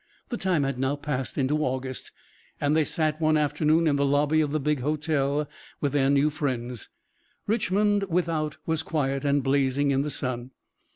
[0.29, 2.11] The time had now passed into August,
[2.59, 5.47] and they sat one afternoon in the lobby of the big hotel
[5.79, 6.89] with their new friends.
[7.45, 10.53] Richmond without was quiet and blazing in the sun.